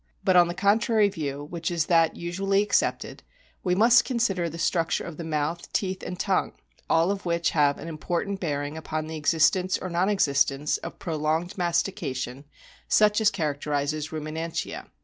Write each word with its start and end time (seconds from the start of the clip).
But 0.23 0.35
on 0.35 0.47
the 0.47 0.55
contrary 0.55 1.09
view, 1.09 1.43
which 1.43 1.69
is 1.69 1.85
that 1.85 2.15
usually 2.15 2.63
accepted, 2.63 3.21
we 3.63 3.75
must 3.75 4.03
consider 4.03 4.49
the 4.49 4.57
structure 4.57 5.03
of 5.03 5.17
the 5.17 5.23
mouth, 5.23 5.71
teeth, 5.73 6.01
and 6.01 6.19
tongue, 6.19 6.53
all 6.89 7.11
of 7.11 7.23
which 7.27 7.51
have 7.51 7.77
an 7.77 7.87
important 7.87 8.39
bearing 8.39 8.77
upon 8.77 9.05
the 9.05 9.15
existence 9.15 9.77
or 9.77 9.91
non 9.91 10.09
existence 10.09 10.77
of 10.77 10.97
prolonged 10.97 11.55
mastication 11.55 12.45
such 12.87 13.21
as 13.21 13.29
charac 13.29 13.59
terises 13.61 14.11
Ruminantia. 14.11 14.87